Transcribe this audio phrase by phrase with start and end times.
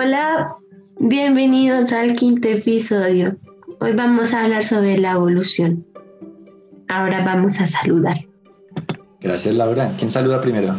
[0.00, 0.56] Hola,
[1.00, 3.36] bienvenidos al quinto episodio.
[3.80, 5.84] Hoy vamos a hablar sobre la evolución.
[6.86, 8.16] Ahora vamos a saludar.
[9.20, 9.92] Gracias Laura.
[9.98, 10.76] ¿Quién saluda primero?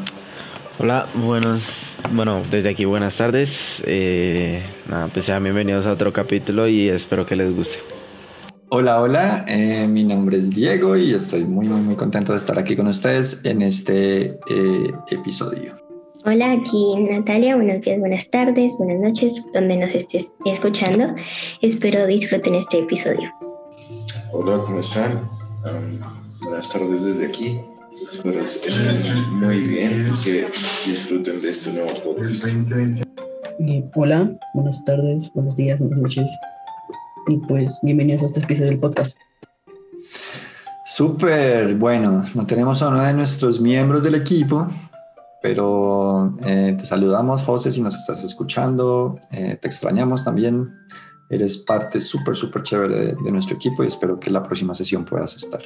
[0.78, 3.83] Hola, buenos, bueno, desde aquí buenas tardes.
[3.85, 7.79] Eh, nada, pues sean bienvenidos a otro capítulo y espero que les guste.
[8.70, 12.58] Hola, hola, eh, mi nombre es Diego y estoy muy, muy, muy contento de estar
[12.58, 15.88] aquí con ustedes en este eh, episodio.
[16.26, 21.16] Hola, aquí Natalia, buenos días, buenas tardes, buenas noches, donde nos estés escuchando.
[21.62, 23.31] Espero disfruten este episodio.
[24.34, 25.17] Hola, ¿cómo están?
[26.43, 27.62] buenas tardes desde aquí.
[28.12, 30.45] Espero estén muy bien, que
[30.85, 32.48] disfruten de este nuevo podcast.
[33.95, 36.29] hola, buenas tardes, buenos días, buenas noches.
[37.29, 39.17] Y pues bienvenidos a este episodio del podcast.
[40.85, 44.67] Súper, bueno, no tenemos a uno de nuestros miembros del equipo,
[45.41, 50.70] pero eh, te saludamos, José, si nos estás escuchando, eh, te extrañamos también.
[51.29, 55.35] Eres parte súper, súper chévere de, nuestro equipo y espero que la próxima sesión puedas
[55.35, 55.62] estar.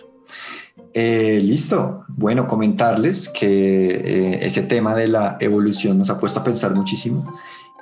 [0.93, 2.03] Eh, listo.
[2.09, 7.33] Bueno, comentarles que ese tema de la evolución nos ha puesto a pensar muchísimo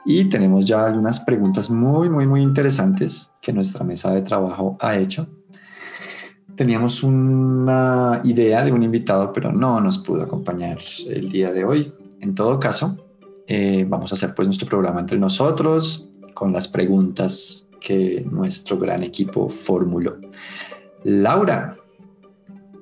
[0.06, 4.98] y tenemos ya algunas preguntas muy, muy, muy interesantes que nuestra mesa de trabajo ha
[4.98, 5.28] hecho.
[6.56, 11.92] Teníamos una idea de un invitado, pero no nos pudo acompañar el día de hoy.
[12.20, 12.98] En todo caso,
[13.48, 19.04] eh, vamos a hacer pues nuestro programa entre nosotros con las preguntas que nuestro gran
[19.04, 20.18] equipo formuló.
[21.04, 21.76] Laura,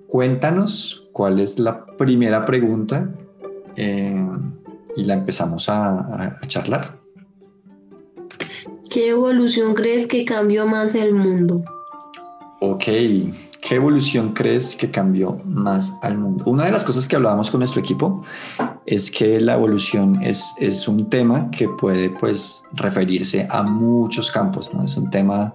[0.07, 3.13] cuéntanos cuál es la primera pregunta
[3.75, 4.27] eh,
[4.95, 6.99] y la empezamos a charlar.
[8.89, 11.63] ¿Qué evolución crees que cambió más el mundo?
[12.59, 12.85] Ok,
[13.69, 16.43] ¿qué evolución crees que cambió más al mundo?
[16.47, 18.25] Una de las cosas que hablábamos con nuestro equipo
[18.87, 24.71] es que la evolución es, un tema que puede pues referirse a muchos campos.
[24.83, 25.53] Es un tema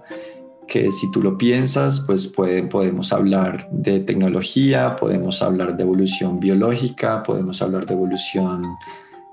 [0.65, 7.21] que si tú lo piensas, pues podemos hablar de tecnología, podemos hablar de evolución biológica,
[7.21, 8.77] podemos hablar de evolución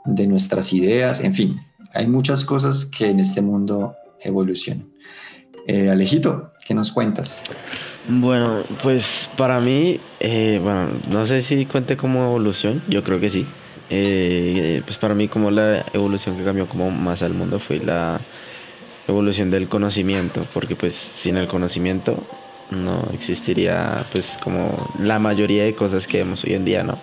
[0.04, 1.60] de nuestras ideas, en fin,
[1.94, 4.88] hay muchas cosas que en este mundo evolucionan.
[5.68, 7.40] Eh, Alejito, ¿qué nos cuentas?
[8.08, 13.30] Bueno, pues para mí, eh, bueno, no sé si cuente como evolución, yo creo que
[13.30, 13.46] sí.
[13.90, 18.20] Eh, pues para mí como la evolución que cambió como más al mundo fue la
[19.06, 22.22] evolución del conocimiento, porque pues sin el conocimiento
[22.70, 26.98] no existiría pues como la mayoría de cosas que vemos hoy en día, ¿no?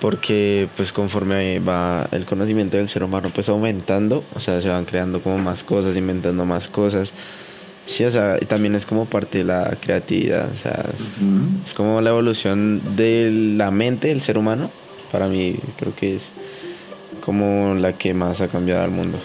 [0.00, 4.84] porque pues conforme va el conocimiento del ser humano pues aumentando, o sea, se van
[4.84, 7.12] creando como más cosas, inventando más cosas.
[7.90, 10.92] Sí, o sea, también es como parte de la creatividad, o sea,
[11.64, 14.70] es como la evolución de la mente del ser humano.
[15.10, 16.30] Para mí creo que es
[17.20, 19.18] como la que más ha cambiado al mundo.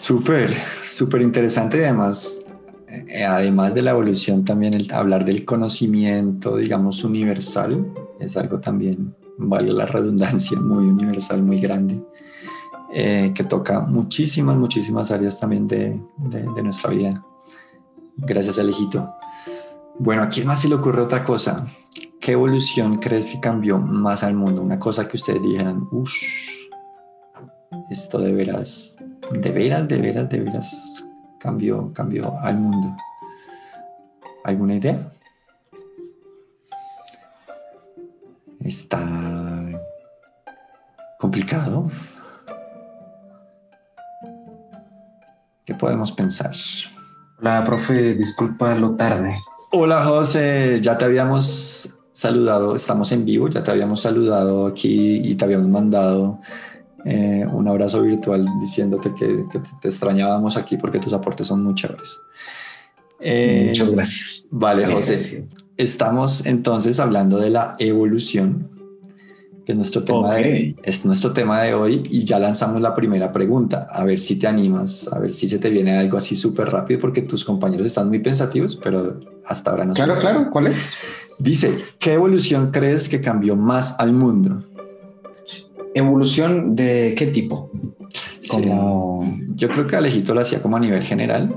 [0.00, 0.50] Súper,
[0.84, 2.44] súper interesante y además
[2.88, 7.86] eh, además de la evolución, también el hablar del conocimiento, digamos, universal,
[8.18, 12.00] es algo también, vale la redundancia, muy universal, muy grande,
[12.98, 16.00] eh, que toca muchísimas, muchísimas áreas también de,
[16.62, 17.22] nuestra vida.
[18.16, 19.14] Gracias, Alejito.
[19.98, 21.66] Bueno, ¿a quién más se le ocurre otra cosa?
[22.18, 24.62] ¿Qué evolución crees que cambió más al mundo?
[24.62, 26.10] Una cosa que ustedes dijeran, uff,
[27.90, 28.96] esto de veras,
[29.30, 31.04] de veras, de veras, de veras
[31.38, 32.96] cambió, cambió al mundo.
[34.42, 35.12] ¿Alguna idea?
[38.60, 39.06] Está
[41.18, 41.90] complicado.
[45.66, 46.54] ¿Qué podemos pensar?
[47.40, 49.42] Hola, profe, disculpa lo tarde.
[49.72, 55.34] Hola, José, ya te habíamos saludado, estamos en vivo, ya te habíamos saludado aquí y
[55.34, 56.40] te habíamos mandado
[57.04, 59.44] eh, un abrazo virtual diciéndote que,
[59.82, 62.20] te extrañábamos aquí porque tus aportes son muy chéveres.
[63.18, 64.48] Eh, Muchas gracias.
[64.52, 65.48] Vale, José.
[65.76, 68.70] Estamos entonces hablando de la evolución,
[69.66, 73.32] que es nuestro, tema de, es nuestro tema de hoy, y ya lanzamos la primera
[73.32, 73.88] pregunta.
[73.90, 77.00] A ver si te animas, a ver si se te viene algo así súper rápido,
[77.00, 80.50] porque tus compañeros están muy pensativos, pero hasta ahora no Claro, claro.
[80.52, 80.96] ¿Cuál es?
[81.40, 84.62] Dice, ¿qué evolución crees que cambió más al mundo?
[85.94, 87.68] ¿Evolución de qué tipo?
[88.48, 89.36] Como...
[89.56, 91.56] yo creo que Alejito lo hacía como a nivel general.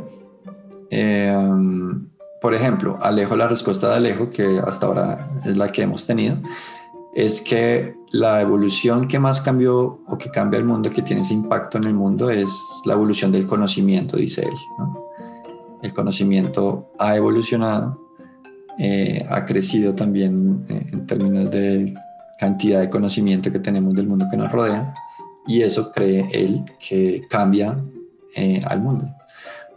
[0.90, 2.08] Em,
[2.42, 6.38] por ejemplo, Alejo, la respuesta de Alejo, que hasta ahora es la que hemos tenido,
[7.14, 11.34] es que la evolución que más cambió o que cambia el mundo, que tiene ese
[11.34, 12.50] impacto en el mundo, es
[12.86, 14.54] la evolución del conocimiento, dice él.
[15.82, 18.00] El conocimiento ha evolucionado,
[18.78, 21.94] eh, ha crecido también eh, en términos de
[22.40, 24.94] cantidad de conocimiento que tenemos del mundo que nos rodea
[25.46, 27.78] y eso cree él que cambia
[28.36, 29.08] eh, al mundo.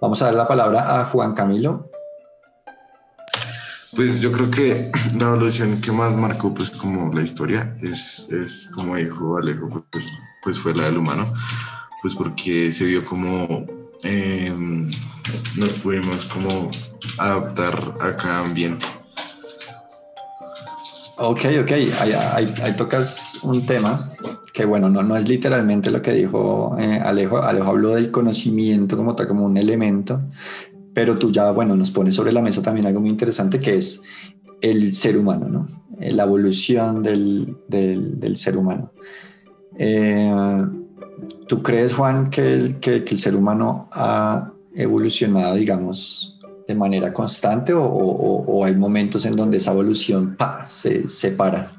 [0.00, 1.90] Vamos a dar la palabra a Juan Camilo.
[3.94, 8.70] Pues yo creo que la evolución que más marcó pues como la historia es, es
[8.74, 10.08] como dijo Alejo, pues,
[10.42, 11.30] pues fue la del humano,
[12.00, 13.66] pues porque se vio como
[14.02, 14.52] eh,
[15.56, 16.70] nos pudimos como
[17.18, 18.86] adaptar a cada ambiente.
[21.18, 24.10] Ok, ok, ahí, tocas un tema
[24.52, 28.96] que bueno, no, no es literalmente lo que dijo eh, Alejo, Alejo habló del conocimiento
[28.96, 30.20] como tal, como un elemento,
[30.94, 34.02] pero tú ya, bueno, nos pones sobre la mesa también algo muy interesante que es
[34.60, 35.68] el ser humano, ¿no?
[36.00, 38.92] Eh, la evolución del, del, ser humano.
[39.78, 40.66] Eh,
[41.48, 47.74] ¿Tú crees, Juan, que el, que, el ser humano ha evolucionado, digamos, de manera constante
[47.74, 50.36] o, o, hay momentos en donde esa evolución
[50.66, 51.72] se separa?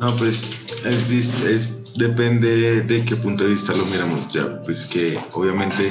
[0.00, 5.16] No, pues es, es, depende de qué punto de vista lo miramos ya, pues que
[5.32, 5.90] obviamente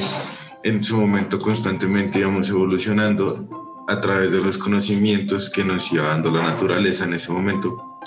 [0.64, 3.48] en su momento constantemente íbamos evolucionando
[3.88, 8.00] a través de los conocimientos que nos iba la naturaleza en ese momento,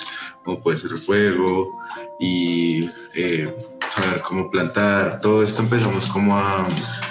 [0.43, 1.79] como puede ser fuego
[2.19, 3.53] y eh,
[3.91, 6.67] saber cómo plantar, todo esto empezamos como a,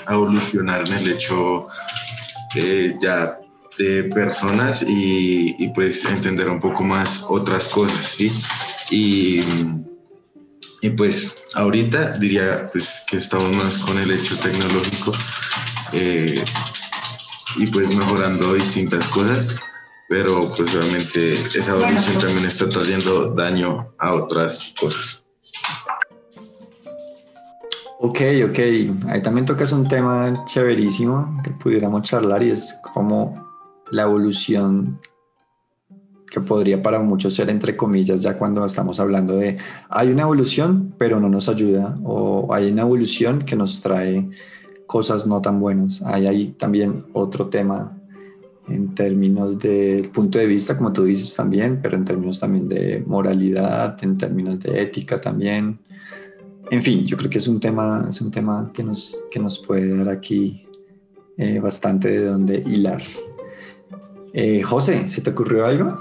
[0.08, 1.66] evolucionar en el hecho
[2.54, 3.38] eh, ya
[3.78, 8.32] de personas y, y, pues entender un poco más otras cosas, ¿sí?
[8.90, 9.40] Y,
[10.81, 15.12] y pues ahorita diría pues que estamos más con el hecho tecnológico
[15.93, 16.44] eh,
[17.56, 19.56] y pues mejorando distintas cosas,
[20.08, 22.25] pero pues realmente esa evolución pues.
[22.25, 25.25] también está trayendo daño a otras cosas.
[27.99, 28.58] Ok, ok.
[29.08, 33.46] Ahí también tocas un tema chéverísimo que pudiéramos charlar y es como
[33.90, 35.00] la evolución
[36.36, 39.56] que podría para muchos ser entre comillas ya cuando estamos hablando de
[39.88, 44.28] hay una evolución pero no nos ayuda o hay una evolución que nos trae
[44.86, 46.02] cosas no tan buenas.
[46.02, 47.98] Hay ahí también otro tema
[48.68, 53.02] en términos de punto de vista, como tú dices también, pero en términos también de
[53.06, 55.78] moralidad, en términos de ética también.
[56.70, 59.58] En fin, yo creo que es un tema, es un tema que, nos, que nos
[59.58, 60.66] puede dar aquí
[61.36, 63.02] eh, bastante de dónde hilar.
[64.32, 65.96] Eh, José, ¿se te ocurrió algo?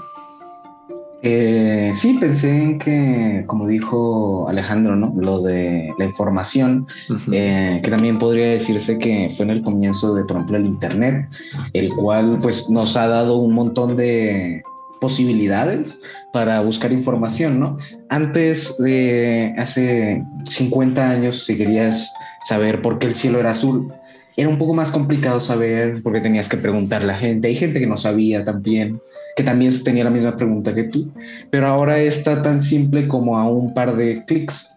[1.28, 5.12] Eh, sí, pensé en que, como dijo Alejandro, ¿no?
[5.16, 6.86] Lo de la información,
[7.32, 11.26] eh, que también podría decirse que fue en el comienzo de, por ejemplo, el Internet,
[11.72, 14.62] el cual pues nos ha dado un montón de
[15.00, 15.98] posibilidades
[16.32, 17.76] para buscar información, ¿no?
[18.08, 22.08] Antes de hace 50 años, si querías
[22.44, 23.92] saber por qué el cielo era azul,
[24.36, 27.48] era un poco más complicado saber porque tenías que preguntar a la gente.
[27.48, 29.00] Hay gente que no sabía también
[29.36, 31.12] que también tenía la misma pregunta que tú,
[31.50, 34.72] pero ahora está tan simple como a un par de clics.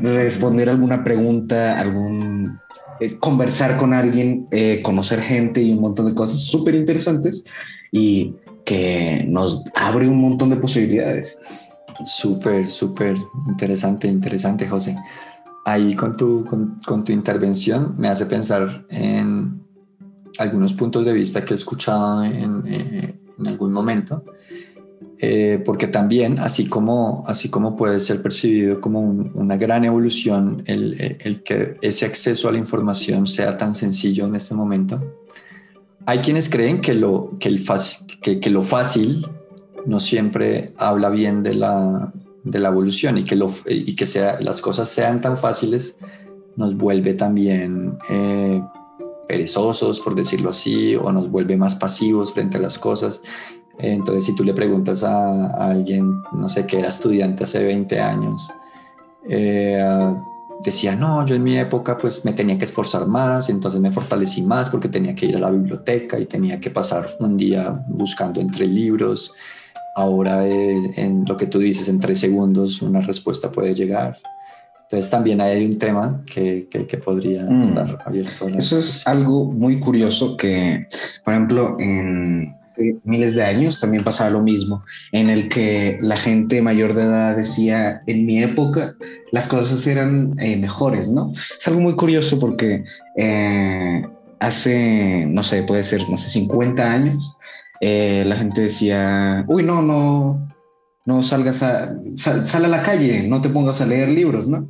[0.00, 2.58] Responder alguna pregunta, algún
[3.00, 7.44] eh, conversar con alguien, eh, conocer gente y un montón de cosas súper interesantes
[7.90, 8.34] y
[8.64, 11.38] que nos abre un montón de posibilidades.
[12.04, 13.16] Súper, súper
[13.48, 14.96] interesante, interesante, José.
[15.66, 19.62] Ahí con tu, con tu intervención me hace pensar en
[20.38, 24.24] algunos puntos de vista que he escuchado en, eh, en algún momento,
[25.18, 31.18] eh, porque también, así como, así como puede ser percibido como una gran evolución el,
[31.20, 35.00] el, que ese acceso a la información sea tan sencillo en este momento,
[36.06, 37.64] hay quienes creen que lo, que el
[38.20, 39.28] que, lo fácil
[39.86, 42.12] no siempre habla bien de la,
[42.42, 45.98] de la evolución y que, lo, y que sea, las cosas sean tan fáciles
[46.56, 48.62] nos vuelve también eh,
[49.28, 53.20] perezosos, por decirlo así, o nos vuelve más pasivos frente a las cosas.
[53.78, 58.50] Entonces, si tú le preguntas a, alguien, no sé, que era estudiante hace 20 años,
[59.28, 59.82] eh,
[60.62, 64.42] decía, no, yo en mi época pues me tenía que esforzar más, entonces me fortalecí
[64.42, 68.40] más porque tenía que ir a la biblioteca y tenía que pasar un día buscando
[68.40, 69.32] entre libros.
[69.96, 74.18] Ahora eh, en lo que tú dices, en tres segundos una respuesta puede llegar.
[74.92, 77.62] Entonces también hay un tema que, que, podría mm.
[77.62, 78.46] estar abierto.
[78.48, 80.86] Eso es algo muy curioso que,
[81.24, 82.54] por ejemplo, en
[83.02, 87.34] miles de años también pasaba lo mismo, en el que la gente mayor de edad
[87.34, 88.94] decía, en mi época
[89.30, 91.32] las cosas eran eh, mejores, ¿no?
[91.32, 92.84] Es algo muy curioso porque
[93.16, 94.06] eh,
[94.40, 97.34] hace, no sé, puede ser, no sé, 50 años,
[97.80, 100.51] eh, la gente decía, uy, no, no,
[101.04, 104.66] no salgas a, sal, a la calle, no te pongas a leer libros, ¿no?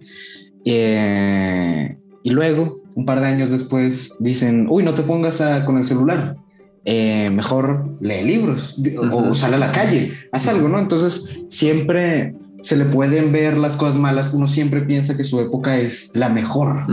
[0.64, 5.84] Eh, y luego, un par de años después, dicen, uy, no te pongas con el
[5.84, 6.36] celular,
[6.84, 8.76] eh, mejor lee libros
[9.12, 10.78] o sale a la calle, haz algo, ¿no?
[10.78, 15.76] Entonces, siempre se le pueden ver las cosas malas, uno siempre piensa que su época
[15.76, 16.86] es la mejor,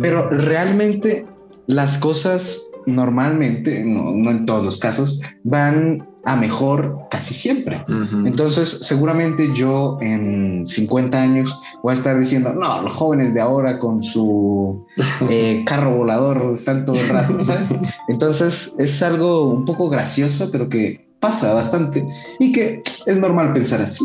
[0.00, 1.26] pero realmente
[1.66, 7.84] las cosas normalmente, no, en todos los casos, van a mejor casi siempre.
[8.24, 13.78] Entonces, seguramente yo en 50 años voy a estar diciendo, no, los jóvenes de ahora
[13.78, 14.86] con su
[15.28, 17.74] eh, carro volador están todo el rato, ¿sabes?
[18.08, 22.06] Entonces, es algo un poco gracioso, pero que pasa bastante
[22.38, 24.04] y que es normal pensar así.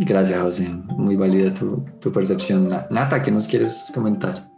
[0.00, 0.68] Gracias, José.
[0.96, 2.68] Muy válida tu, tu percepción.
[2.90, 4.51] Nata, ¿qué nos quieres comentar?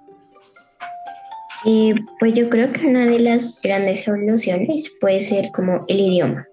[1.64, 6.46] Eh, pues yo creo que una de las grandes evoluciones puede ser como el idioma.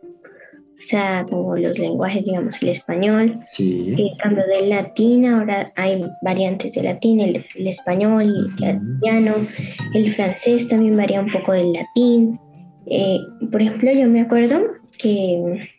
[0.77, 3.94] O sea, como los lenguajes, digamos, el español, sí.
[3.96, 9.48] el cambio del latín, ahora hay variantes de latín, el, español, el italiano,
[9.94, 12.39] el francés también varía un poco del latín.
[12.88, 13.20] Eh,
[13.51, 14.60] por ejemplo, yo me acuerdo
[14.98, 15.70] que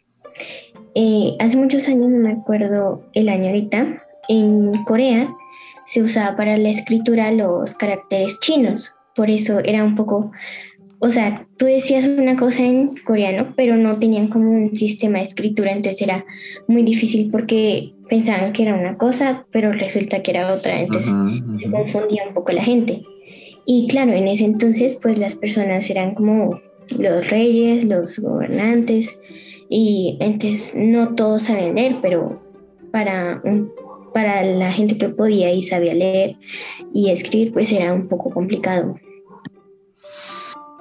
[0.94, 5.28] eh, hace muchos años, no me acuerdo el año ahorita, en Corea
[5.86, 10.32] se usaba para la escritura los caracteres chinos por eso era un poco,
[10.98, 15.24] o sea, tú decías una cosa en coreano, pero no tenían como un sistema de
[15.24, 16.24] escritura, entonces era
[16.68, 21.12] muy difícil porque pensaban que era una cosa, pero resulta que era otra, entonces
[21.60, 23.02] se confundía un poco la gente.
[23.64, 26.60] Y claro, en ese entonces pues las personas eran como
[26.98, 29.18] los reyes, los gobernantes,
[29.68, 32.42] y entonces no todos sabían leer, pero
[32.90, 33.70] para un
[34.12, 36.36] para la gente que podía y sabía leer
[36.92, 38.96] y escribir, pues era un poco complicado.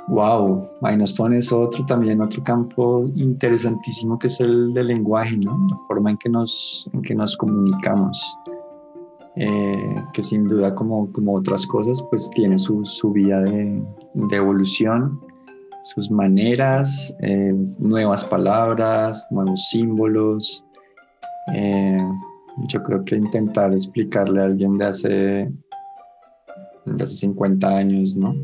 [0.08, 5.68] Wow, ahí nos pones otro también, otro campo interesantísimo que es el del lenguaje, ¿no?
[5.70, 8.38] La forma en que nos, en que nos comunicamos,
[9.36, 13.82] eh, que sin duda como, como otras cosas, pues tiene su, su vía de,
[14.16, 15.20] de evolución,
[15.84, 20.66] sus maneras, eh, nuevas palabras, nuevos símbolos.
[21.54, 22.04] Eh,
[22.68, 25.52] yo creo que intentar explicarle a alguien de hace,
[26.86, 28.36] de hace 50 años, ¿no?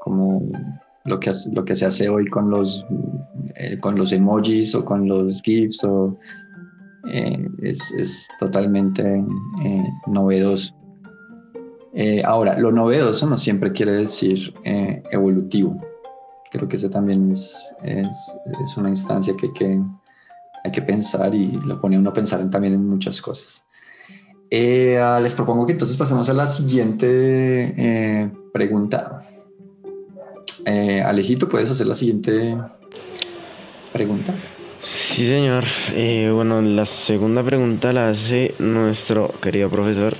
[0.00, 0.42] Como
[1.08, 2.86] lo que, lo que se hace hoy con los,
[3.56, 6.16] eh, con los emojis o con los GIFs o,
[7.10, 9.24] eh, es, es, totalmente
[9.64, 10.74] eh, novedoso.
[12.24, 14.54] ahora, lo novedoso no siempre quiere decir
[15.10, 15.80] evolutivo.
[16.50, 19.80] Creo que ese también es, es, una instancia que, que
[20.64, 23.64] hay que pensar y lo pone uno a pensar también en muchas cosas.
[25.00, 29.22] Ah, les propongo que entonces pasemos a la siguiente pregunta.
[30.70, 32.54] Eh, Alejito, ¿puedes hacer la siguiente
[33.90, 34.34] pregunta?
[34.84, 35.64] Sí, señor.
[36.34, 40.14] bueno, la segunda pregunta la hace nuestro querido profesor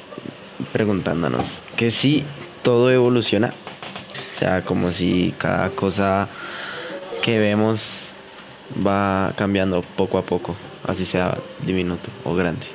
[0.72, 2.24] preguntándonos que si
[2.62, 6.30] todo evoluciona, o sea, como si cada cosa
[7.22, 8.06] que vemos
[8.86, 12.66] va cambiando poco a poco, así sea diminuto o grande.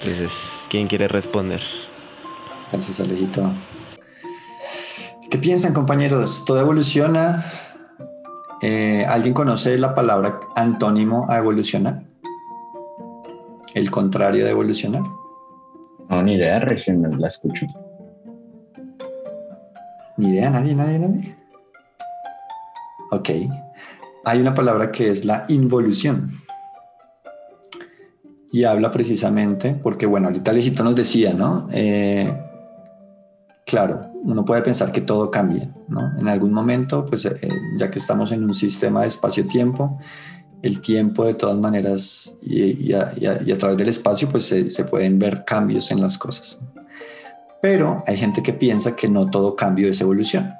[0.00, 0.32] Entonces,
[0.68, 1.62] ¿quién quiere responder?
[2.70, 3.50] Gracias, Alejito.
[5.34, 6.44] ¿Qué piensan, compañeros?
[6.46, 7.44] ¿Todo evoluciona?
[8.62, 12.04] Eh, ¿Alguien conoce la palabra antónimo a evolucionar?
[13.74, 15.02] ¿El contrario de evolucionar?
[16.08, 17.66] No, ni idea, recién la escucho.
[20.18, 21.36] Ni idea, nadie, nadie, nadie.
[23.10, 23.30] Ok
[24.24, 26.30] hay una palabra que es la involución.
[28.52, 31.66] Y habla precisamente, porque bueno, ahorita Alejito nos decía, ¿no?
[31.72, 32.32] Eh,
[33.74, 36.16] claro, uno puede pensar que todo cambia, ¿no?
[36.16, 37.36] En algún momento, pues eh,
[37.76, 39.98] ya que estamos en un sistema de espacio-tiempo,
[40.62, 45.44] el tiempo de todas maneras y, a, través del espacio, pues se, se, pueden ver
[45.44, 46.62] cambios en las cosas.
[47.60, 50.52] Pero hay gente que piensa que no todo cambio es evolución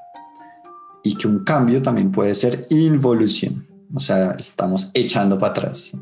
[1.05, 5.97] y que un cambio también puede ser involución, o sea, estamos echando para atrás.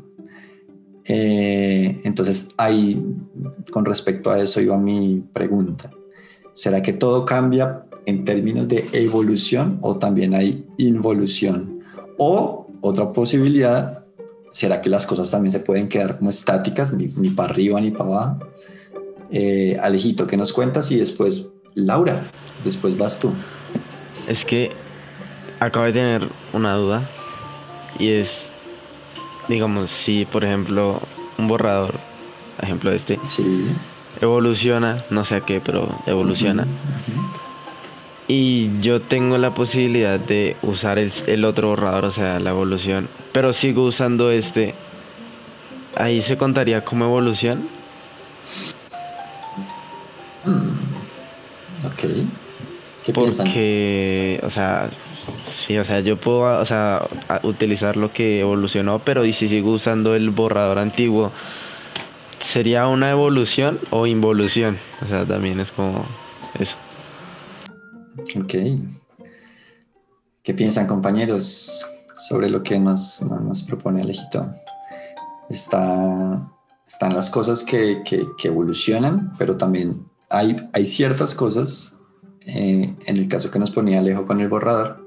[1.05, 2.99] Eh, entonces, ahí,
[3.71, 5.91] con respecto a eso, iba mi pregunta.
[6.53, 11.83] ¿Será que todo cambia en términos de evolución o también hay involución?
[12.17, 14.03] O otra posibilidad,
[14.51, 18.05] ¿será que las cosas también se pueden quedar como estáticas, ni, para arriba ni para
[18.05, 18.39] abajo?
[19.31, 20.91] Eh, Alejito, ¿qué nos cuentas?
[20.91, 22.31] Y después, Laura,
[22.63, 23.31] después vas tú.
[24.27, 24.71] Es que
[25.59, 27.09] acabo de tener una duda
[27.97, 28.51] y es,
[29.49, 31.01] digamos, si por ejemplo
[31.37, 31.95] un borrador,
[32.61, 33.19] ejemplo este,
[34.23, 36.67] evoluciona, no sé a qué, pero evoluciona.
[38.27, 43.53] Y yo tengo la posibilidad de usar el, otro borrador, o sea, la evolución, pero
[43.53, 44.75] sigo usando este.
[45.95, 47.67] ¿Ahí se contaría como evolución?
[50.45, 52.01] Mm, ok.
[53.05, 54.89] ¿Qué Porque, o sea,
[55.47, 57.07] Sí, o sea, yo puedo o sea,
[57.43, 61.31] utilizar lo que evolucionó, pero y si sigo usando el borrador antiguo,
[62.43, 64.77] sería una evolución o involución.
[65.01, 66.05] O sea, también es como
[66.59, 66.75] eso.
[68.39, 68.53] Ok.
[70.43, 71.85] ¿Qué piensan compañeros
[72.27, 74.53] sobre lo que nos, nos propone Alejito?
[75.49, 76.51] Está,
[76.87, 81.95] están las cosas que, que, evolucionan, pero también hay, hay ciertas cosas,
[82.45, 85.02] eh, en el caso que nos ponía Alejo con el borrador,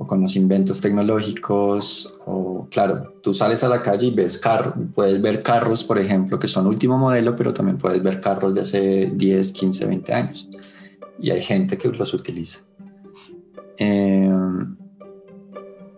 [0.00, 4.72] o con los inventos tecnológicos, o claro, tú sales a la calle y ves carros,
[4.94, 8.62] puedes ver carros, por ejemplo, que son último modelo, pero también puedes ver carros de
[8.62, 10.48] hace 10, 15, 20 años.
[11.18, 12.60] Y hay gente que los utiliza.
[13.76, 14.32] Eh,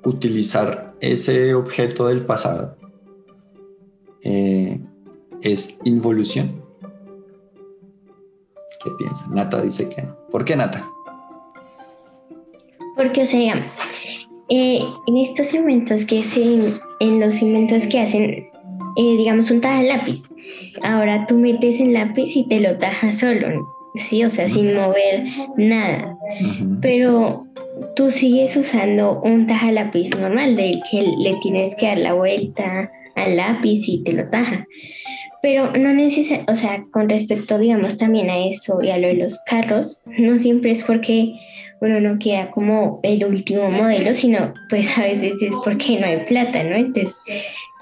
[0.02, 2.76] utilizar ese objeto del pasado
[4.20, 4.80] eh,
[5.42, 6.60] es involución.
[8.82, 9.28] ¿Qué piensa?
[9.28, 10.16] Nata dice que no.
[10.28, 10.91] ¿Por qué Nata?
[13.02, 13.76] Porque, o sea, digamos,
[14.48, 16.42] eh, en estos inventos que se,
[17.00, 18.46] en los inventos que hacen,
[18.96, 20.30] eh, digamos, un taja lápiz,
[20.82, 23.66] ahora tú metes el lápiz y te lo tajas solo,
[23.96, 24.24] ¿sí?
[24.24, 25.24] O sea, sin mover
[25.56, 26.16] nada.
[26.80, 27.44] Pero
[27.96, 32.88] tú sigues usando un taja lápiz normal, del que le tienes que dar la vuelta
[33.16, 34.68] al lápiz y te lo taja.
[35.42, 39.14] Pero no necesita, o sea, con respecto, digamos, también a eso y a lo de
[39.14, 41.34] los carros, no siempre es porque
[41.82, 46.24] uno no queda como el último modelo, sino pues a veces es porque no hay
[46.26, 46.76] plata, ¿no?
[46.76, 47.16] Entonces,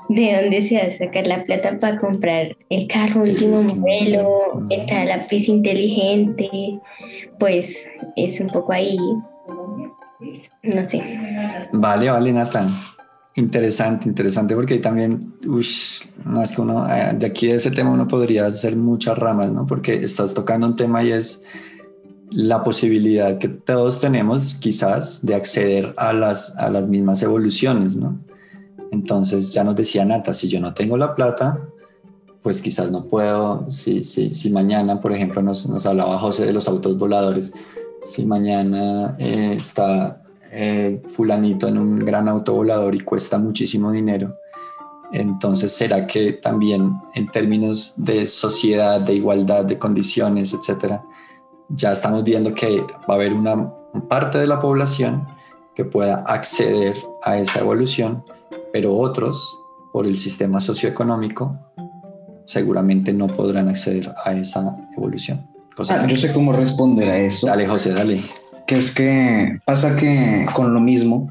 [0.08, 4.86] ¿de dónde se va a sacar la plata para comprar el carro último modelo, el
[5.06, 6.48] lápiz inteligente?
[7.38, 8.96] Pues es un poco ahí,
[10.62, 11.02] no sé.
[11.74, 12.74] Vale, vale, Nathan.
[13.34, 15.66] Interesante, interesante, porque también, uy,
[16.24, 19.52] no es que uno, eh, de aquí de ese tema uno podría hacer muchas ramas,
[19.52, 19.66] ¿no?
[19.66, 21.44] Porque estás tocando un tema y es
[22.30, 28.18] la posibilidad que todos tenemos quizás de acceder a las, a las mismas evoluciones, ¿no?
[28.92, 31.60] Entonces ya nos decía Nata, si yo no tengo la plata,
[32.42, 36.52] pues quizás no puedo, si, si, si mañana, por ejemplo, nos, nos, hablaba José de
[36.52, 37.52] los autos voladores,
[38.02, 44.36] si mañana eh, está eh, fulanito en un gran auto volador y cuesta muchísimo dinero,
[45.12, 51.02] entonces será que también en términos de sociedad, de igualdad, de condiciones, etcétera,
[51.70, 53.72] ya estamos viendo que va a haber una
[54.08, 55.26] parte de la población
[55.74, 58.24] que pueda acceder a esa evolución,
[58.72, 59.60] pero otros,
[59.92, 61.58] por el sistema socioeconómico,
[62.44, 65.46] seguramente no podrán acceder a esa evolución.
[65.88, 67.46] Ah, yo sé cómo responder a eso.
[67.46, 68.22] Dale, José, dale.
[68.66, 71.30] Que es que pasa que con lo mismo,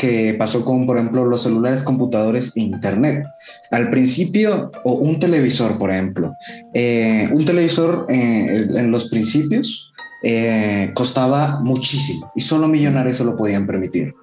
[0.00, 3.26] que pasó con, por ejemplo, los celulares, computadores e internet.
[3.70, 6.32] Al principio, o un televisor, por ejemplo.
[6.72, 13.36] Eh, un televisor eh, en los principios eh, costaba muchísimo y solo millonarios se lo
[13.36, 14.14] podían permitir.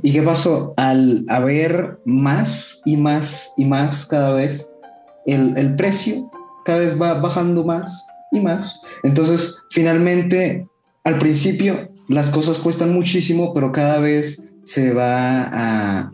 [0.00, 0.74] ¿Y qué pasó?
[0.76, 4.76] Al haber más y más y más cada vez,
[5.26, 6.30] el, el precio
[6.64, 8.80] cada vez va bajando más y más.
[9.02, 10.68] Entonces, finalmente,
[11.02, 15.48] al principio las cosas cuestan muchísimo, pero cada vez se va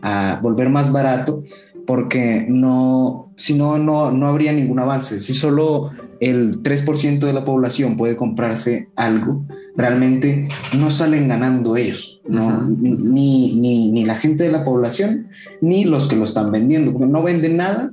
[0.01, 1.43] a, volver más barato
[1.85, 5.21] porque no, si no, no, no habría ningún avance.
[5.21, 12.19] Si solo el 3% de la población puede comprarse algo, realmente no salen ganando ellos,
[12.27, 12.67] ¿no?
[12.67, 15.27] ni, ni, ni, la gente de la población,
[15.61, 17.91] ni los que lo están vendiendo, porque no venden nada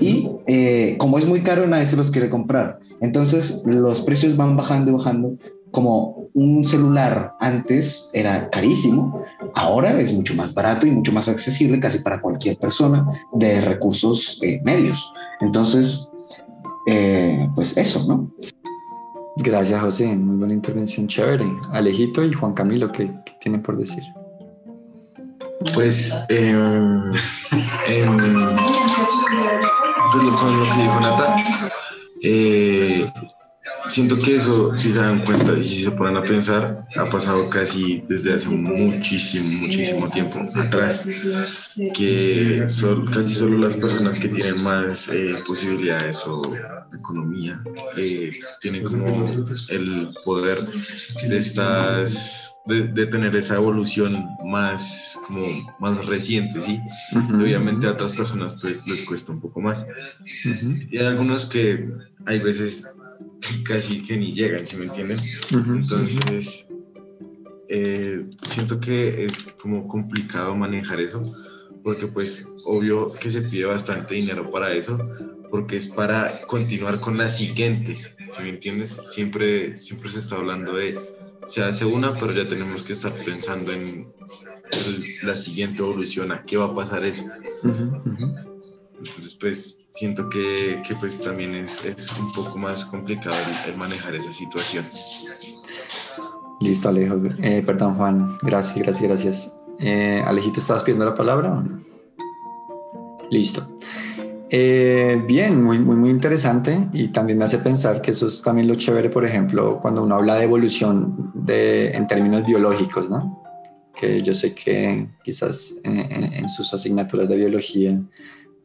[0.00, 2.78] y eh, como es muy caro, nadie se los quiere comprar.
[3.00, 5.36] Entonces los precios van bajando y bajando
[5.70, 11.80] como un celular antes era carísimo, ahora es mucho más barato y mucho más accesible
[11.80, 15.12] casi para cualquier persona de recursos eh, medios.
[15.40, 16.10] Entonces,
[16.86, 18.32] eh, pues eso, ¿no?
[19.36, 20.16] Gracias, José.
[20.16, 21.44] Muy buena intervención, chévere.
[21.72, 24.02] Alejito y Juan Camilo, ¿qué, tienen por decir?
[25.74, 26.54] Pues, eh,
[30.12, 31.36] pues lo, con lo que dijo Nata,
[32.22, 33.12] eh,
[33.88, 37.46] siento que eso, si se dan cuenta y si se ponen a pensar, ha pasado
[37.46, 41.08] casi desde hace muchísimo, muchísimo tiempo atrás,
[41.94, 46.42] que son casi solo las personas que tienen más eh, posibilidades o
[46.94, 47.62] economía
[47.96, 50.58] eh, tienen como el poder
[51.28, 54.12] de estas de, tener esa evolución
[54.44, 56.78] más como más reciente, ¿sí?
[57.32, 59.86] Obviamente a otras personas pues les cuesta un poco más.
[60.90, 61.90] Y hay algunos que
[62.26, 62.94] hay veces
[63.64, 65.18] casi que ni llegan, si me entienden?
[65.52, 66.66] Entonces,
[67.68, 71.22] eh, siento que es como complicado manejar eso,
[71.82, 74.98] porque pues obvio que se pide bastante dinero para eso,
[75.50, 77.96] porque es para continuar con la siguiente,
[78.30, 79.00] si me entiendes?
[79.04, 80.98] Siempre, siempre se está hablando de,
[81.46, 84.12] se hace una, pero ya tenemos que estar pensando en
[85.22, 87.24] la siguiente evolución, a qué va a pasar eso.
[88.98, 94.14] Entonces, pues siento que, que pues también es, es, un poco más complicado el, manejar
[94.14, 94.84] esa situación.
[96.60, 97.20] Listo, Alejo.
[97.38, 98.38] Eh, perdón, Juan.
[98.42, 99.54] Gracias, gracias, gracias.
[99.80, 101.64] Eh, Alejito, ¿estabas pidiendo la palabra?
[103.30, 103.76] Listo.
[104.50, 108.66] Eh, bien, muy, muy, muy interesante y también me hace pensar que eso es también
[108.68, 113.42] lo chévere, por ejemplo, cuando uno habla de evolución de, en términos biológicos, ¿no?
[113.94, 118.00] Que yo sé que quizás en, sus asignaturas de biología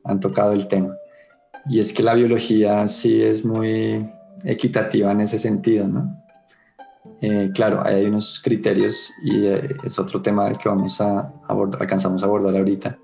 [0.04, 0.96] han tocado el tema.
[1.70, 4.06] Y es que la biología sí es muy
[4.44, 6.24] equitativa en ese sentido, ¿no?
[7.22, 12.22] Eh, claro, hay unos criterios y eh, es otro tema que vamos a abordar, alcanzamos
[12.22, 12.98] a abordar ahorita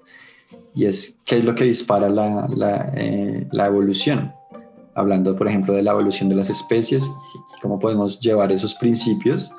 [0.76, 4.34] y es qué es lo que dispara la, la, eh, la, evolución.
[4.94, 9.54] Hablando, por ejemplo, de la evolución de las especies y cómo podemos llevar esos principios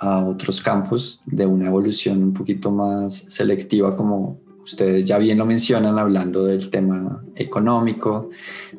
[0.00, 5.46] a otros campos de una evolución un poquito más selectiva, como ustedes ya bien lo
[5.46, 8.30] mencionan, hablando del tema económico,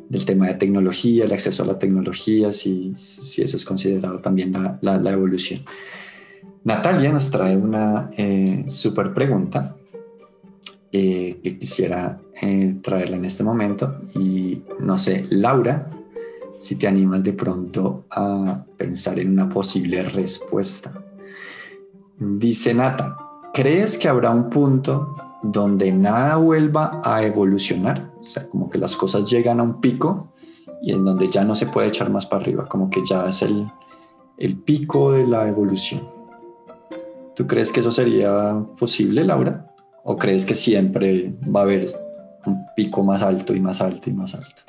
[0.09, 4.53] del tema de tecnología, el acceso a la tecnología, si, si eso es considerado también
[4.81, 5.61] la, evolución.
[6.65, 9.77] Natalia nos trae una eh, súper pregunta
[10.91, 13.95] eh, que quisiera eh, traerla en este momento.
[14.19, 15.89] Y no sé, Laura,
[16.59, 21.01] si te animas de pronto a pensar en una posible respuesta.
[22.19, 23.15] Dice Nata,
[23.53, 28.11] ¿crees que habrá un punto donde nada vuelva a evolucionar?
[28.19, 30.33] O sea, como que las cosas llegan a un pico
[30.81, 33.41] y en donde ya no se puede echar más para arriba, como que ya es
[33.41, 33.67] el,
[34.37, 36.07] el pico de la evolución.
[37.35, 39.71] ¿Tú crees que eso sería posible, Laura?
[40.03, 41.87] ¿O crees que siempre va a haber
[42.45, 44.63] un pico más alto y más alto y más alto?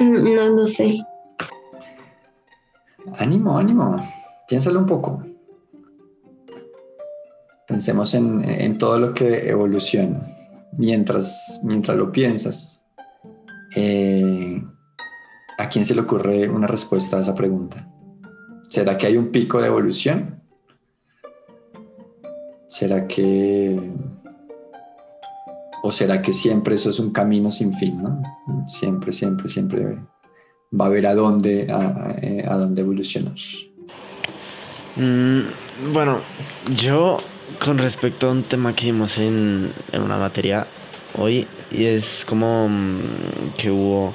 [0.00, 0.98] No lo sé.
[3.18, 4.02] Ánimo, ánimo.
[4.48, 5.22] Piénsalo un poco.
[7.68, 10.34] Pensemos en, todo lo que evoluciona.
[10.78, 12.86] Mientras, mientras lo piensas,
[13.76, 14.64] eh,
[15.58, 17.86] ¿a quién se le ocurre una respuesta a esa pregunta?
[18.70, 20.42] ¿Será que hay un pico de evolución?
[22.68, 23.78] ¿Será que
[25.82, 28.22] ¿O será que siempre eso es un camino sin fin, ¿no?
[28.66, 29.98] Siempre, siempre, siempre
[30.78, 33.36] va a haber a dónde, a, eh, dónde evolucionar.
[34.96, 36.20] Mm, bueno,
[36.74, 37.18] yo
[37.62, 40.66] con respecto a un tema que vimos en, en una materia
[41.16, 43.00] hoy, y es como mm,
[43.56, 44.14] que hubo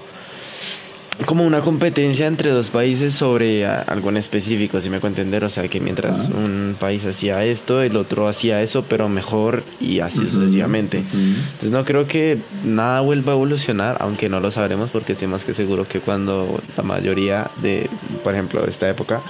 [1.26, 5.44] como una competencia entre dos países sobre algo en específico, si me puedo entender.
[5.44, 10.00] O sea, que mientras un país hacía esto, el otro hacía eso, pero mejor y
[10.00, 11.04] así sucesivamente.
[11.14, 15.46] Entonces, no creo que nada vuelva a evolucionar, aunque no lo sabremos, porque estoy más
[15.46, 17.90] que seguro que cuando la mayoría de,
[18.24, 19.22] por ejemplo, esta época,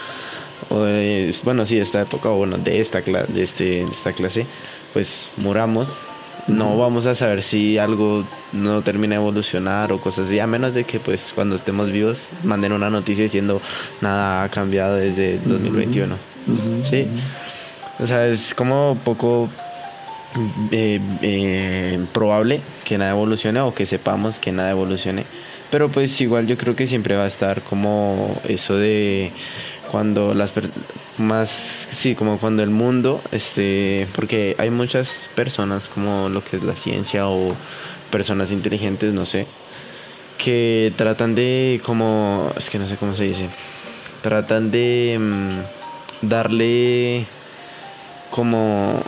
[0.70, 4.14] o de, bueno, sí, de esta época, o bueno, de esta, de, este, de esta
[4.14, 4.46] clase,
[4.94, 5.90] pues muramos
[6.48, 10.74] no vamos a saber si algo no termina de evolucionar o cosas así, a menos
[10.74, 13.62] de que pues cuando estemos vivos manden una noticia diciendo
[14.02, 16.16] nada ha cambiado desde 2021.
[16.90, 17.08] Sí.
[18.00, 19.50] O sea, es como poco
[20.72, 25.26] eh, eh, probable que nada evolucione o que sepamos que nada evolucione.
[25.70, 29.32] Pero pues igual yo creo que siempre va a estar como eso de
[29.94, 30.52] cuando las
[31.20, 36.64] más sí como cuando el mundo este porque hay muchas personas como lo que es
[36.64, 37.56] la ciencia o
[38.10, 39.46] personas inteligentes no sé
[40.40, 43.50] que tratan de como es que no sé cómo se dice
[44.24, 47.28] tratan de mm, darle
[48.32, 49.04] como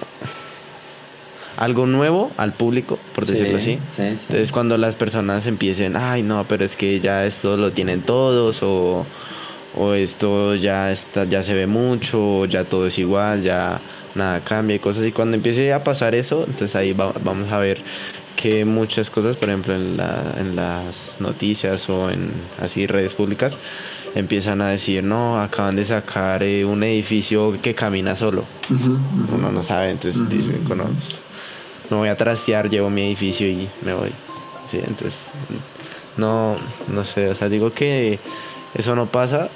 [1.58, 3.80] algo nuevo al público, por decirlo así.
[3.98, 8.60] Entonces cuando las personas empiecen, ay no, pero es que ya esto lo tienen todos
[8.62, 9.06] o
[9.76, 13.82] o esto ya está ya se ve mucho ya todo es igual ya
[14.16, 15.06] nada cambia y cosas.
[15.06, 17.82] Y cuando empiece a pasar eso entonces ahí vamos a ver
[18.36, 23.58] que muchas cosas por ejemplo en, la, en las noticias o en así redes públicas
[24.14, 28.44] empiezan a decir no acaban de sacar eh, un edificio que camina solo
[29.34, 30.86] uno no sabe entonces dicen no,
[31.90, 34.12] no voy a trastear llevo mi edificio y me voy
[34.72, 35.18] sí entonces
[36.18, 36.56] no
[36.88, 38.20] no sé o sea digo que
[38.74, 39.50] eso no pasa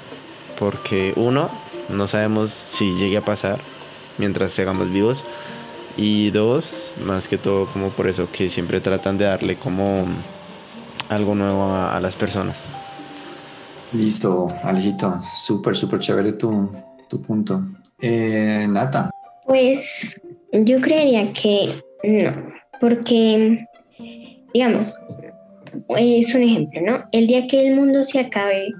[0.60, 1.50] porque uno,
[1.88, 3.60] no sabemos si llegue a pasar
[4.18, 5.24] mientras sigamos vivos
[5.96, 10.06] y dos, más que todo como por eso que siempre tratan de darle como
[11.08, 12.62] algo nuevo a, las personas.
[13.92, 16.70] Listo, Alejito, súper, súper chévere tu,
[17.08, 17.62] tu punto.
[18.00, 19.10] Eh, Nata.
[19.46, 20.20] Pues
[20.52, 23.66] yo creería que no, porque,
[24.52, 24.98] digamos,
[25.96, 27.04] es un ejemplo, ¿no?
[27.12, 28.72] El día que el mundo se acabe,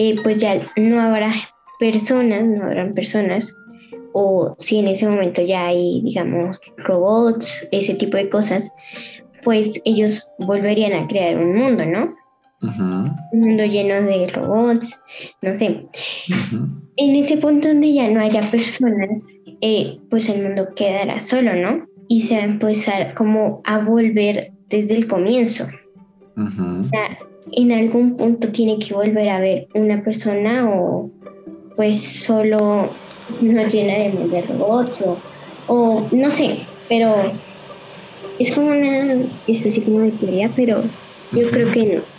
[0.00, 1.32] eh, pues ya no habrá
[1.80, 3.52] personas, no habrán personas,
[4.12, 8.72] o si en ese momento ya hay, digamos, robots, ese tipo de cosas,
[9.42, 12.14] pues ellos volverían a crear un mundo, ¿no?
[13.32, 15.02] Un mundo lleno de robots,
[15.42, 15.86] no sé.
[16.96, 19.26] En ese punto donde ya no haya personas,
[19.60, 21.86] eh, pues el mundo quedará solo, ¿no?
[22.06, 25.64] Y se va a empezar como a volver desde el comienzo.
[26.36, 27.18] o sea,
[27.52, 31.10] en algún punto tiene que volver a ver una persona o
[31.76, 32.90] pues solo
[33.40, 35.18] nos llenaremos de robots o,
[35.66, 37.32] o no sé, pero
[38.38, 40.82] es como una especie como de teoría, pero
[41.32, 42.18] yo creo que no.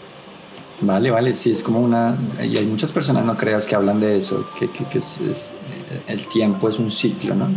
[0.81, 2.17] Vale, vale, sí, es como una...
[2.41, 5.53] Y hay muchas personas, no creas, que hablan de eso, que, que, es,
[6.07, 7.49] el tiempo es un ciclo, ¿no?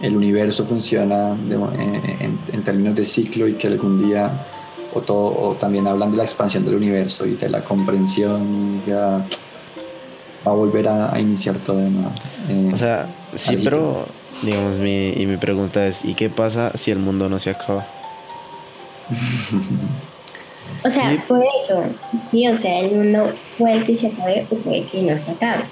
[0.00, 4.46] El universo funciona en, en, términos de ciclo y que algún día,
[4.92, 8.88] o, todo, o también hablan de la expansión del universo y de la comprensión y
[8.88, 9.26] ya
[10.46, 12.12] va a volver a, iniciar todo de nuevo.
[12.48, 14.06] Eh, o sea, sí, pero
[14.42, 17.86] digamos, mi, y mi pregunta es, ¿y qué pasa si el mundo no se acaba?
[20.84, 21.84] o sea, por eso,
[22.30, 25.64] sí, o sea, el mundo puede que se acabe o puede que no se acabe.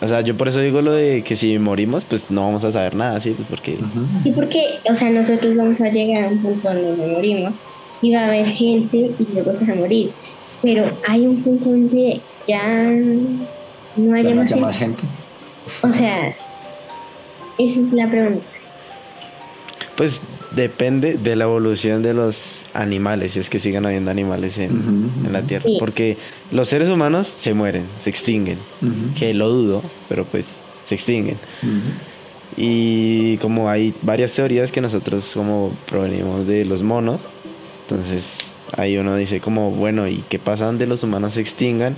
[0.00, 2.70] O sea, yo por eso digo lo de que si morimos, pues no vamos a
[2.70, 3.32] saber nada, ¿sí?
[3.32, 3.78] Pues porque...
[4.22, 7.56] Sí, porque, o sea, nosotros vamos a llegar a un punto donde no morimos
[8.02, 10.10] y va a haber gente y luego se va a morir.
[10.60, 12.90] Pero hay un punto donde ya
[13.96, 15.04] no haya más, gente.
[15.82, 16.36] O sea,
[17.58, 18.44] esa es la pregunta.
[19.96, 20.20] Pues
[20.54, 25.42] depende de la evolución de los animales, si es que sigan habiendo animales en, la
[25.42, 25.68] Tierra.
[25.78, 26.16] Porque
[26.50, 28.58] los seres humanos se mueren, se extinguen.
[29.18, 30.46] Que lo dudo, pero pues
[30.84, 31.38] se extinguen.
[32.56, 37.22] Y como hay varias teorías que nosotros como provenimos de los monos,
[37.94, 41.96] entonces Ahí uno dice como, bueno, ¿y qué pasa donde los humanos se extingan,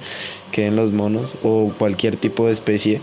[0.50, 3.00] queden los monos o cualquier tipo de especie?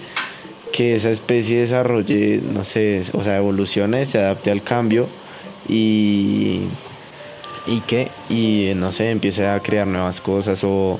[0.73, 5.07] Que esa especie desarrolle, no sé, o sea, evolucione, se adapte al cambio
[5.69, 6.63] y,
[7.65, 10.99] y que, y no sé, empiece a crear nuevas cosas o,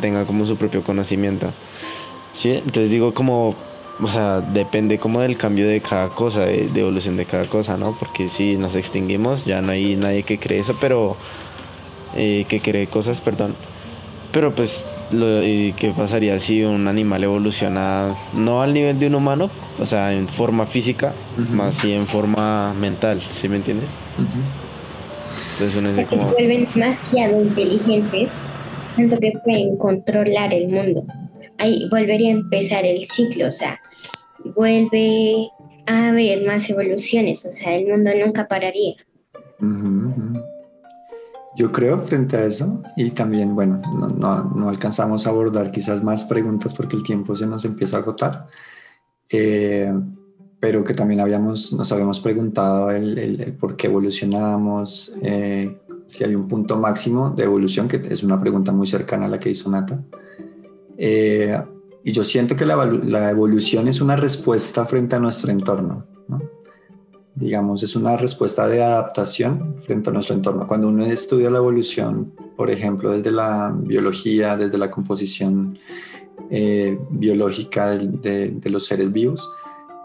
[0.00, 1.52] tenga como su propio conocimiento.
[2.34, 2.50] ¿Sí?
[2.50, 3.54] Entonces digo como,
[4.00, 7.76] o sea, depende como del cambio de cada cosa, de, de, evolución de cada cosa,
[7.76, 7.96] ¿no?
[7.98, 11.16] Porque si nos extinguimos ya no hay nadie que cree eso, pero
[12.14, 13.54] eh, que cree cosas, perdón.
[14.32, 19.50] Pero pues, lo, ¿qué pasaría si un animal evoluciona no al nivel de un humano,
[19.78, 23.90] o sea, en forma física, más si en forma mental, ¿sí me entiendes?
[24.18, 28.30] Entonces uno se vuelven demasiado inteligentes,
[28.96, 31.04] tanto que pueden controlar el mundo.
[31.62, 33.78] Ahí volvería a empezar el ciclo, o sea,
[34.56, 35.48] vuelve
[35.86, 38.96] a haber más evoluciones, o sea, el mundo nunca pararía.
[41.54, 43.80] Yo creo frente a eso y también, bueno,
[44.18, 48.00] no, no, alcanzamos a abordar quizás más preguntas porque el tiempo se nos empieza a
[48.00, 48.48] agotar,
[49.30, 49.94] eh,
[50.58, 56.34] pero que también habíamos, nos habíamos preguntado el, el, por qué evolucionamos, eh, si hay
[56.34, 59.70] un punto máximo de evolución, que es una pregunta muy cercana a la que hizo
[59.70, 60.02] Nata.
[61.04, 61.60] Eh,
[62.04, 66.06] y yo siento que la, evolución es una respuesta frente a nuestro entorno.
[66.28, 66.40] ¿no?
[67.34, 70.64] digamos, es una respuesta de adaptación frente a nuestro entorno.
[70.64, 75.76] Cuando uno estudia la evolución, por ejemplo, desde la biología, desde la composición
[76.50, 79.50] eh, biológica de, los seres vivos,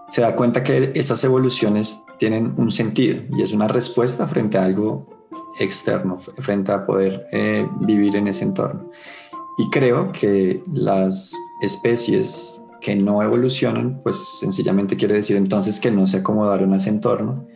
[0.09, 4.65] se da cuenta que esas evoluciones tienen un sentido y es una respuesta frente a
[4.65, 5.27] algo
[5.59, 8.89] externo, frente a poder eh, vivir en ese entorno.
[9.57, 16.05] Y creo que las especies que no evolucionan, pues sencillamente quiere decir entonces que no
[16.05, 17.47] se acomodaron a ese entorno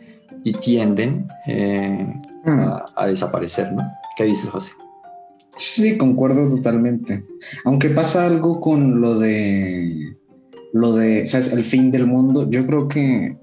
[0.44, 2.12] y tienden eh,
[2.44, 2.60] mm.
[2.96, 3.82] a, desaparecer, ¿no?
[4.16, 4.72] ¿Qué dices, José?
[5.56, 7.24] Sí, concuerdo totalmente.
[7.64, 10.16] Aunque pasa algo con lo de
[10.72, 11.52] lo de, ¿sabes?
[11.52, 12.48] El fin del mundo.
[12.50, 13.36] Yo creo que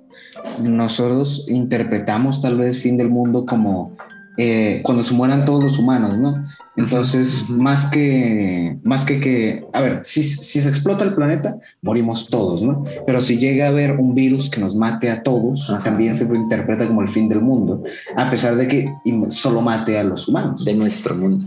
[0.61, 3.95] nosotros interpretamos tal vez fin del mundo como
[4.41, 6.45] eh, cuando se mueran todos los humanos, ¿no?
[6.77, 12.29] Entonces, más que, más que que, a ver, si, si, se explota el planeta, morimos
[12.29, 12.85] todos, ¿no?
[13.05, 16.87] Pero si llega a haber un virus que nos mate a todos, también se interpreta
[16.87, 17.83] como el fin del mundo,
[18.15, 18.93] a pesar de que
[19.27, 20.63] solo mate a los humanos.
[20.63, 21.45] De nuestro mundo.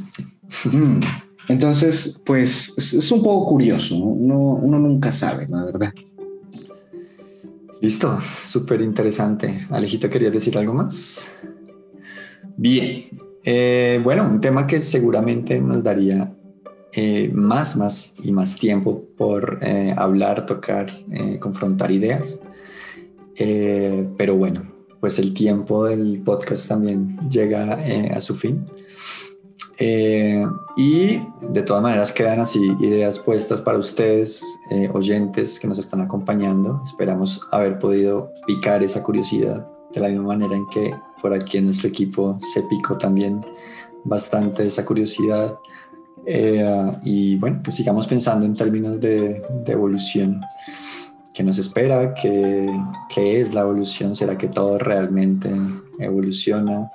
[0.71, 1.01] Mm.
[1.49, 4.37] Entonces, pues es, un poco curioso, ¿no?
[4.37, 5.95] Uno, nunca sabe, la verdad.
[7.81, 9.67] Listo, súper interesante.
[9.71, 11.27] Alejito, ¿querías decir algo más?
[12.57, 13.05] Bien,
[13.45, 16.35] eh, bueno, un tema que seguramente nos daría
[16.93, 20.87] eh, más, más y más tiempo por eh, hablar, tocar,
[21.41, 22.41] confrontar ideas.
[24.17, 27.79] pero bueno, pues el tiempo del podcast también llega
[28.15, 28.67] a su fin.
[30.77, 34.45] y de todas maneras quedan así ideas puestas para ustedes,
[34.93, 36.81] oyentes que nos están acompañando.
[36.85, 41.67] Esperamos haber podido picar esa curiosidad de la misma manera en que por aquí en
[41.67, 43.45] nuestro equipo se picó también
[44.05, 45.57] bastante esa curiosidad.
[46.27, 50.41] Eh, y bueno, pues sigamos pensando en términos de, de evolución.
[51.35, 52.15] ¿Qué nos espera?
[52.15, 52.69] ¿Qué,
[53.09, 54.15] ¿Qué es la evolución?
[54.15, 55.51] ¿Será que todo realmente
[55.99, 56.91] evoluciona?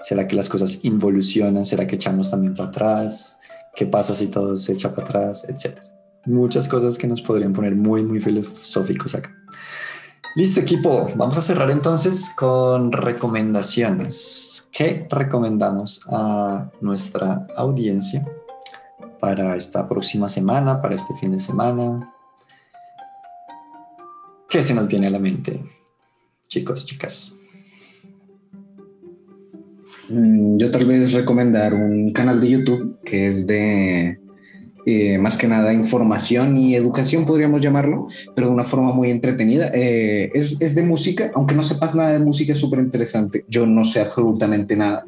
[0.00, 1.64] ¿Será que las cosas involucionan?
[1.64, 3.38] ¿Será que echamos también para atrás?
[3.74, 5.46] ¿Qué pasa si todo se echa para atrás?
[5.48, 5.86] Etcétera.
[6.26, 9.37] Muchas cosas que nos podrían poner muy, muy filosóficos acá.
[10.38, 11.10] Listo, equipo.
[11.16, 14.68] Vamos a cerrar entonces con recomendaciones.
[14.70, 18.24] ¿Qué recomendamos a nuestra audiencia
[19.18, 22.14] para esta próxima semana, para este fin de semana?
[24.48, 25.60] ¿Qué se nos viene a la mente,
[26.46, 27.34] chicos, chicas?
[30.08, 34.20] Mm, yo tal vez recomendar un canal de YouTube que es de
[34.90, 39.70] eh, más que nada información y educación, podríamos llamarlo, pero de una forma muy entretenida.
[39.74, 43.44] Eh, es, es, de música, aunque no sepas nada de música, es súper interesante.
[43.48, 45.04] Yo no sé absolutamente nada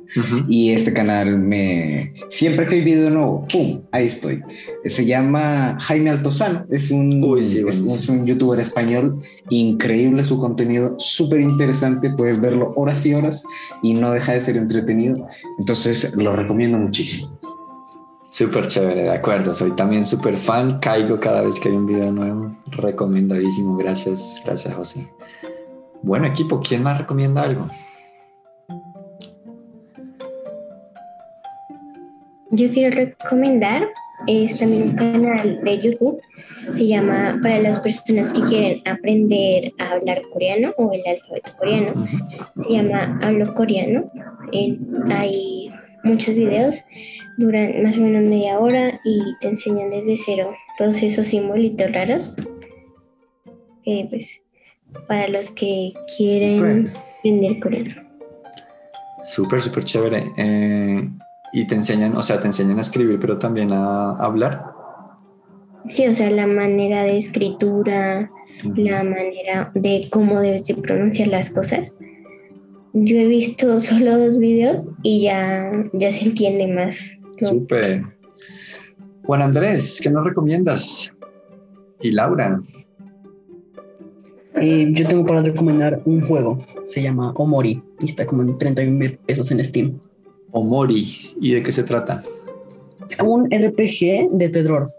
[0.49, 2.13] y este canal me...
[2.29, 3.81] Siempre que hay video nuevo, ¡pum!
[3.91, 4.43] Ahí estoy.
[4.85, 12.11] Se llama Jaime Altozano, es un, es, un youtuber español, increíble su contenido, súper interesante,
[12.11, 13.45] puedes verlo horas y horas
[13.83, 15.27] y no deja de ser entretenido.
[15.59, 17.40] Entonces lo recomiendo muchísimo.
[18.31, 19.53] Súper chévere, de acuerdo.
[19.53, 20.79] Soy también súper fan.
[20.79, 22.57] Caigo cada vez que hay un video nuevo.
[22.71, 23.77] Recomendadísimo.
[23.77, 25.09] Gracias, gracias, José.
[26.03, 27.69] Bueno, equipo, ¿quién más recomienda algo?
[32.53, 33.89] Yo quiero recomendar
[34.27, 36.21] es también un canal de YouTube.
[36.77, 41.95] Se llama para las personas que quieren aprender a hablar coreano o el alfabeto coreano.
[42.63, 44.11] Se llama Hablo Coreano.
[45.11, 45.71] hay
[46.03, 46.85] muchos videos,
[47.37, 52.37] duran más o menos media hora y te enseñan desde cero todos esos simbolitos raros.
[53.85, 54.41] pues
[55.07, 58.03] para los que quieren aprender coreano.
[59.25, 60.33] Súper, súper chévere.
[60.37, 61.09] Eh,
[61.53, 64.65] y te enseñan, o sea, te enseñan a escribir, pero también a, hablar.
[65.89, 68.31] Sí, o sea, la manera de escritura,
[68.63, 71.95] la manera de cómo debes de pronunciar las cosas
[72.93, 77.19] yo he visto solo dos videos y ya, ya se entiende más.
[77.41, 78.05] Súper.
[79.25, 81.11] Juan Andrés, ¿qué nos recomiendas?
[82.01, 82.61] Y Laura.
[84.57, 88.99] Eh, yo tengo para recomendar un juego, se llama Omori y está como en 31
[88.99, 90.01] mil pesos en Steam.
[90.51, 91.07] Omori,
[91.41, 92.23] ¿y de qué se trata?
[93.09, 94.93] Es como un RPG de terror.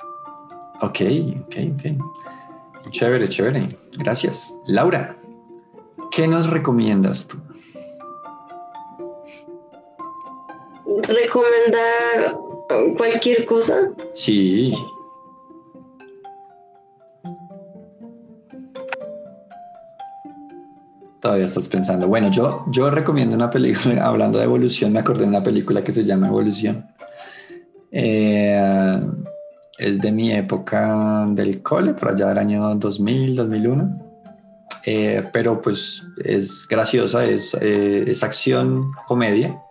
[0.82, 1.02] Ok,
[1.42, 2.92] ok, ok.
[2.92, 3.68] Chévere, chévere.
[3.98, 4.58] Gracias.
[4.68, 5.16] Laura,
[6.12, 7.38] ¿qué nos recomiendas tú?
[11.12, 12.38] Recomendar
[12.98, 13.92] cualquier cosa?
[14.14, 14.74] Sí.
[21.20, 22.08] Todavía estás pensando.
[22.08, 25.92] Bueno, yo, yo recomiendo una película, hablando de evolución, me acordé de una película que
[25.92, 26.88] se llama Evolución.
[27.92, 29.00] Eh,
[29.78, 34.08] es de mi época del cole, por allá del año 2000, 2001.
[34.84, 39.62] Eh, pero pues es graciosa, es, eh, es acción, comedia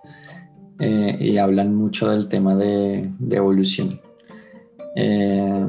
[0.81, 4.01] eh, y hablan mucho del tema de, evolución.
[4.97, 5.67] Eh,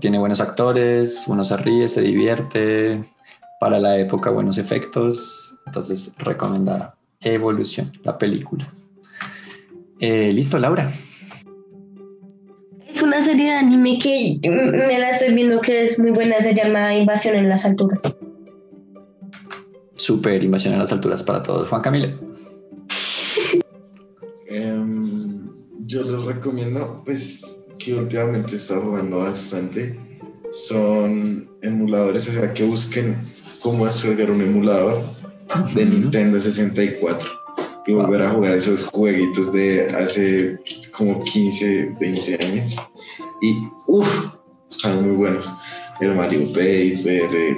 [0.00, 3.04] tiene buenos actores, uno se ríe, se divierte,
[3.60, 6.96] para la época buenos efectos, entonces recomendada.
[7.20, 8.72] Evolución, la película.
[10.00, 10.92] Eh, listo, Laura.
[12.88, 16.54] Es una serie de anime que me la estoy viendo que es muy buena, se
[16.54, 18.02] llama Invasión en las Alturas.
[19.94, 21.68] Super Invasión en las Alturas para todos.
[21.68, 22.27] Juan Camilo.
[25.88, 27.40] Yo les recomiendo, pues,
[27.78, 29.98] que últimamente he estado jugando bastante.
[30.52, 33.16] Son emuladores, o sea, que busquen
[33.60, 35.02] cómo descargar un emulador
[35.74, 37.28] de Nintendo 64
[37.86, 40.58] y volver a jugar esos jueguitos de hace
[40.92, 42.76] como 15, 20 años.
[43.40, 43.54] Y,
[43.86, 44.26] uff,
[44.70, 45.50] están muy buenos.
[46.00, 47.56] El Mario Paper, el,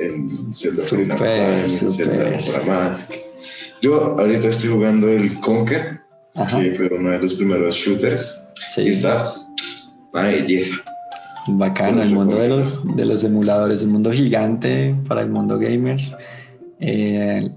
[0.00, 3.12] el Zelda Super, el Zelda Mask.
[3.80, 6.07] Yo ahorita estoy jugando el Conker
[6.46, 8.54] que fue uno de los primeros shooters.
[8.74, 8.82] Sí.
[8.82, 9.34] Y está
[10.12, 10.76] una belleza.
[11.48, 15.98] Bacano, el mundo de los, de los emuladores, un mundo gigante para el mundo gamer.
[16.80, 17.50] Eh,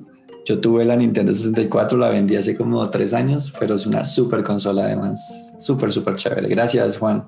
[0.45, 4.43] yo tuve la Nintendo 64, la vendí hace como tres años, pero es una super
[4.43, 5.53] consola además.
[5.59, 6.47] Súper, súper chévere.
[6.47, 7.25] Gracias, Juan.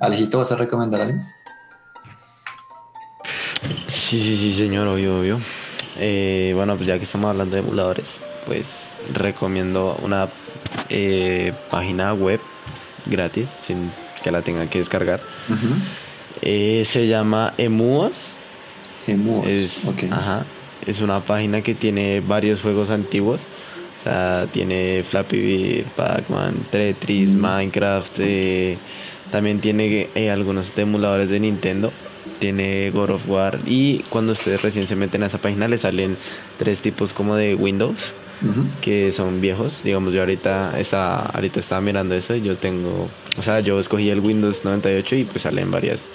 [0.00, 1.20] Alejito, ¿vas a recomendar algo?
[3.86, 5.40] Sí, sí, sí, señor, obvio, obvio.
[5.98, 10.28] Eh, bueno, pues ya que estamos hablando de emuladores, pues recomiendo una
[10.88, 12.40] eh, página web
[13.06, 13.90] gratis, sin
[14.22, 15.20] que la tengan que descargar.
[16.42, 18.34] Eh, se llama Emuos.
[19.06, 20.44] Emuos, es, Ajá.
[20.86, 23.40] es una página que tiene varios juegos antiguos.
[24.00, 27.40] O sea, tiene Flappy Bird, Pac-Man, Tetris, Mm.
[27.40, 28.20] Minecraft.
[29.32, 31.92] también tiene algunos emuladores de Nintendo.
[32.38, 33.58] Tiene God of War.
[33.66, 36.16] Y cuando ustedes recién se meten a esa página, le salen
[36.58, 38.12] tres tipos como de Windows
[38.82, 39.82] que son viejos.
[39.82, 44.10] Digamos, yo ahorita estaba, ahorita estaba mirando eso y yo tengo, o sea, yo escogí
[44.10, 46.06] el Windows 98 y pues salen varias,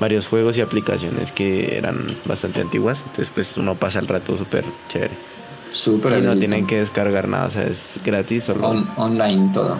[0.00, 3.00] varios juegos y aplicaciones que eran bastante antiguas.
[3.00, 5.12] Entonces, pues uno pasa el rato súper chévere.
[5.70, 8.44] Súper Y no tienen que descargar nada, o sea, es gratis.
[8.44, 9.76] Solo, On- online todo.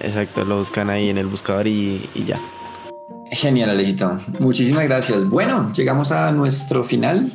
[0.00, 2.38] exacto, lo buscan ahí en el buscador y, y ya.
[3.30, 4.18] Genial, Alejito.
[4.38, 5.24] Muchísimas gracias.
[5.24, 7.32] Bueno, llegamos a nuestro final.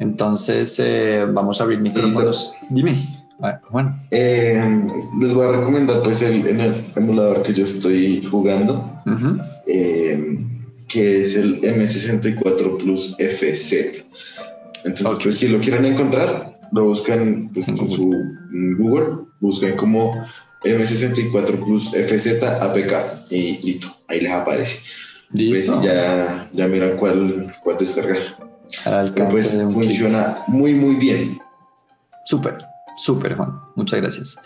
[0.00, 2.54] Entonces, eh, vamos a abrir micrófonos.
[2.70, 2.96] Dime,
[3.42, 4.00] ah, Juan.
[4.10, 4.62] Eh,
[5.20, 9.02] les voy a recomendar pues el, en el emulador que yo estoy jugando,
[9.66, 10.38] eh,
[10.88, 14.04] que es el M64 Plus FZ.
[14.84, 18.12] Entonces, pues, si lo quieren encontrar, lo buscan pues, En su
[18.52, 20.14] en Google, buscan como
[20.64, 24.78] M64 Plus FZ APK y listo, ahí les aparece.
[25.32, 25.78] Pues, Listo.
[25.80, 28.18] y ya, ya miran cuál, cuál descargar.
[28.84, 31.40] Al Pero pues de funciona muy, muy bien.
[32.24, 32.58] Súper,
[32.96, 33.60] súper, Juan.
[33.76, 34.38] Muchas gracias.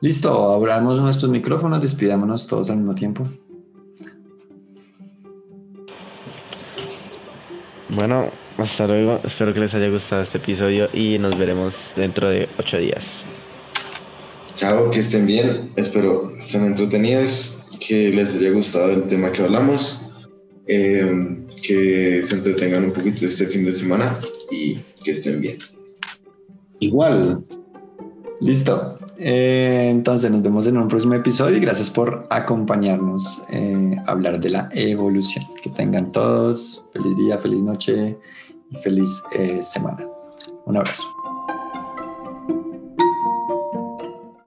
[0.00, 3.28] Listo, abramos nuestros micrófonos, despidámonos todos al mismo tiempo.
[7.88, 9.20] Bueno, hasta luego.
[9.24, 13.24] Espero que les haya gustado este episodio y nos veremos dentro de ocho días.
[14.54, 15.70] Chao, que estén bien.
[15.76, 20.07] Espero estén entretenidos, que les haya gustado el tema que hablamos,
[20.68, 24.18] eh, que se entretengan un poquito este fin de semana
[24.50, 25.58] y que estén bien.
[26.80, 27.42] Igual,
[28.40, 28.94] Listo.
[29.16, 34.38] Eh, entonces nos vemos en un próximo episodio y gracias por acompañarnos eh, a hablar
[34.38, 35.44] de la evolución.
[35.60, 38.16] Que tengan todos feliz día, feliz noche
[38.70, 40.06] y feliz eh, semana.
[40.66, 41.02] Un abrazo.